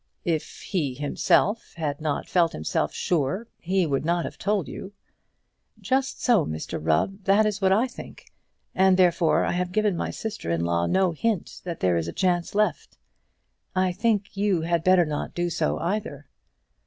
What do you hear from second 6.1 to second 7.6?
so, Mr Rubb. That